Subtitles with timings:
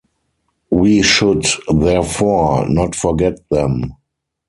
[0.71, 3.93] We should therefore not forget them.